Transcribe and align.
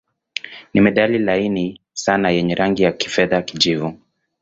Ni 0.73 0.81
metali 0.81 1.19
laini 1.19 1.81
sana 1.93 2.29
yenye 2.29 2.55
rangi 2.55 2.83
ya 2.83 2.91
kifedha-kijivu. 2.91 3.97